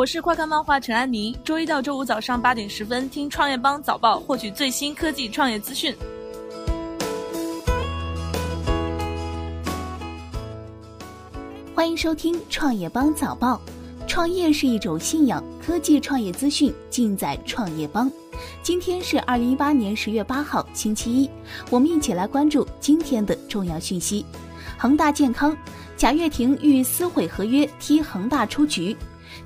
[0.00, 5.94] 我是快看漫画陈安妮，周一到周五早上八点十分听创业邦早报，获取最新科技创业资讯。
[11.74, 13.60] 欢迎收听创业邦早报。
[14.08, 18.10] 创业是一种信仰，科技创业资讯尽在创业邦。
[18.62, 21.28] 今天是二零一八年十月八号，星期一，
[21.68, 24.24] 我们一起来关注今天的重要讯息。
[24.78, 25.54] 恒大健康，
[25.94, 28.96] 贾跃亭欲撕毁合约，踢恒大出局。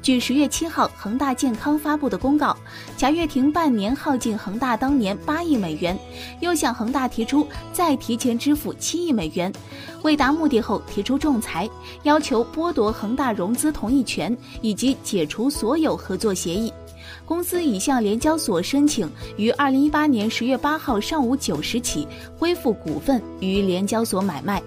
[0.02, 2.56] 据十月七号恒大健康发布的公告，
[2.97, 5.98] 贾跃亭半年耗尽恒大当年八亿美元，
[6.41, 9.52] 又向恒大提出再提前支付七亿美元，
[10.02, 11.69] 未达目的后提出仲裁，
[12.02, 16.73] 要求剥夺恒大融资同意权以及解除所有合作协议。
[17.27, 22.07] 公司已向联交所申请于二零一八年十月八号上午九时起
[22.38, 24.62] 恢复股份与联交所买卖。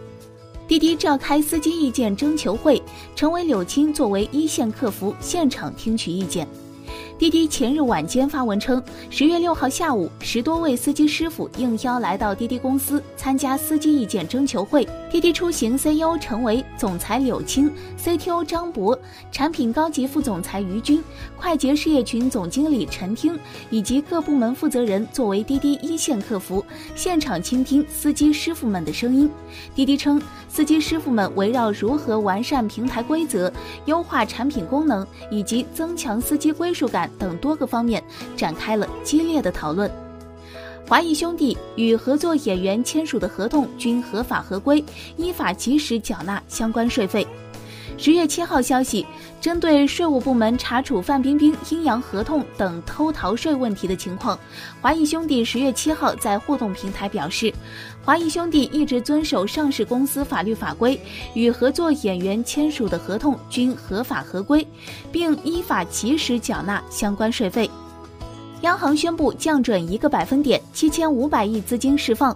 [0.67, 2.81] 滴滴召开司机意见征求会，
[3.16, 6.45] 成为柳青作为一线客服现场听取意见。
[7.18, 14.88] 滴滴前日晚间发文称，十月六号下午，十多位司机师傅应邀来到滴滴公司参加司机意见征求会。
[15.18, 18.96] 滴滴出行 CEO 陈维、总裁柳青、CTO 张博、
[19.32, 21.04] 产品高级副总裁于军、
[21.35, 23.35] 快捷事业群总经理陈听
[23.71, 26.63] 以及各部门负责人作为滴滴一线客服，
[26.95, 29.27] 现场倾听司机师傅们的声音。
[29.73, 33.51] 滴滴称，司机师傅们围绕如何完善平台规则、
[33.85, 37.10] 优化产品功能以及增强司机归属感。
[37.18, 38.04] 等多个方面
[38.35, 39.90] 展开了激烈的讨论。
[40.88, 44.82] 华谊兄弟与合作演员签署的合同均合法合规，
[45.18, 47.27] 依法及时缴纳相关税费。
[47.98, 49.05] 十月七号消息，
[49.41, 54.40] 针对税务部门查处范冰冰阴阳合同等偷逃税问题的情况，
[54.79, 57.54] 华谊兄弟十月七号在互动平台表示，
[58.05, 60.98] 华谊兄弟一直遵守上市公司法律法规，
[61.34, 64.66] 与合作演员签署的合同均合法合规，
[65.12, 67.69] 并依法及时缴纳相关税费。
[68.62, 72.35] 央行宣布降准一个百分点，七千五百亿资金释放。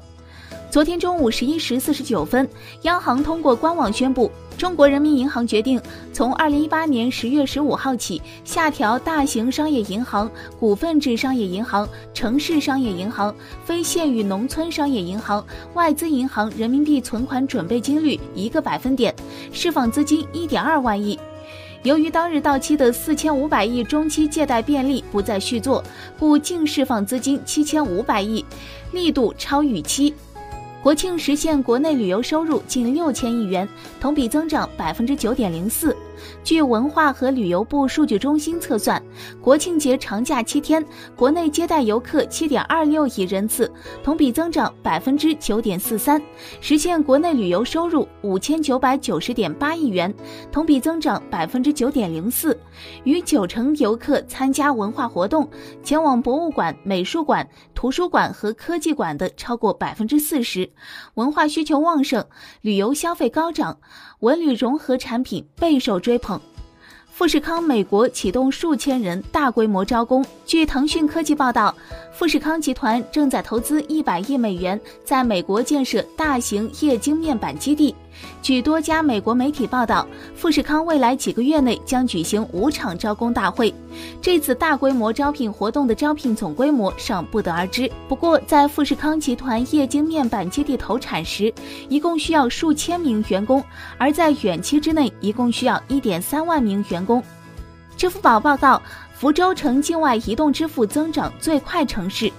[0.70, 2.48] 昨天中午十一时四十九分，
[2.84, 5.82] 央行通过官网宣布，中国人民银行决定
[6.14, 10.30] 从二零一八年十月十五号起，下调大型商业银行、
[10.60, 13.34] 股份制商业银行、城市商业银行、
[13.66, 15.44] 非县域农村商业银行、
[15.74, 19.14] 外资银行人民币存款准备金率一个百分点，
[19.52, 21.20] 释放资金一点二万亿。
[21.84, 25.84] 由于当日到期的四千五百亿中期借贷便利不再续作，
[26.20, 28.46] 故净释放资金七千五百亿，
[28.92, 30.14] 力度超预期。
[30.82, 33.70] 国庆实现国内旅游收入近六千亿元，
[34.00, 35.96] 同比增长百分之九点零四。
[36.44, 39.02] 据文化和旅游部数据中心测算，
[39.40, 40.84] 国庆节长假七天，
[41.16, 43.72] 国内接待游客七点二六亿人次，
[44.04, 46.20] 同比增长百分之九点四三，
[46.60, 50.12] 实现国内旅游收入五千九百九十点八亿元，
[50.52, 52.58] 同比增长百分之九点零四。
[53.04, 55.48] 逾九成游客参加文化活动，
[55.84, 60.70] 前往博物馆、美术馆、图书馆和科技馆的超过百分之四十，
[61.16, 62.26] 文化需求旺盛，
[62.62, 63.78] 旅游消费高涨。
[64.20, 66.40] 文旅融合产品备受追捧，
[67.12, 70.26] 富士康美国启动数千人大规模招工。
[70.46, 71.76] 据腾讯科技报道，
[72.12, 77.96] 富士康集团正在投资一百亿美元，在美国建设大型液晶面板基地。
[78.42, 83.74] 据多家美国媒体报道，富士康未来几个月内将举行五场招工大会。
[84.22, 87.92] 这次大规模招聘活动的招聘总规模尚不得而知。
[88.08, 91.54] 不过，在富士康集团液晶面板基地投产时，
[91.90, 93.62] 一共需要数千名员工；
[93.98, 97.24] 而在远期之内，一共需要一点三万名员工。
[97.98, 98.82] 支付宝报道，
[99.14, 102.32] 福州成境外移动支付增长最快城市。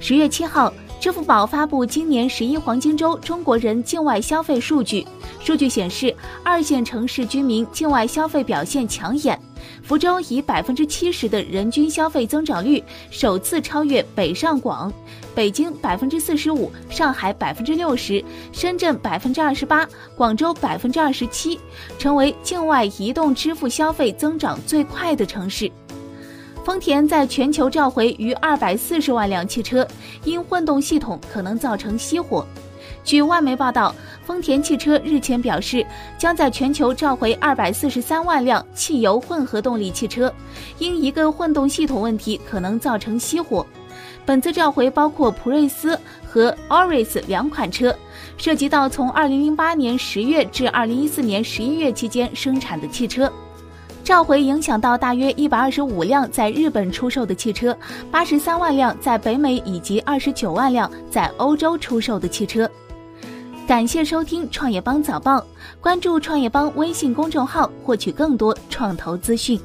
[0.00, 0.72] 十月七号。
[1.00, 5.06] 支付宝发布今年十一黄金周中国人境外消费数据，
[5.42, 9.40] 数据显示，二线城市居民境外消费表现抢眼。
[9.82, 14.92] 福州以百分之七十的人均消费增长率，首次超越北上广，
[15.34, 18.22] 北京百分之四十五，上海百分之六十，
[18.52, 21.58] 深圳百分之二十八，广州百分之二十七，
[21.98, 25.72] 成为境外移动支付消费增长最快的城市。
[26.64, 29.86] 丰田在全球召回逾二百四十万辆汽车，
[30.24, 32.46] 因混动系统可能造成熄火。
[33.02, 33.94] 据外媒报道，
[34.26, 35.84] 丰田汽车日前表示，
[36.18, 40.32] 将在全球召回二百四十三万辆汽油混合动力汽车，
[40.78, 43.66] 因一个混动系统问题可能造成熄火。
[44.26, 47.96] 本次召回包括普锐斯和 Auris 两款车，
[48.36, 53.32] 涉及到从二零零八年十月至二零一四年十一月期间生产的汽车。
[54.10, 57.78] 召回影响到大约一百二十五辆在日本出售的汽车，
[58.10, 62.68] 八十三万辆在北美以及二十九万辆在欧洲出售的汽车。
[63.68, 65.46] 感谢收听创业邦早报，
[65.80, 69.60] 关注创业邦微信公众号，获取更多创投资讯。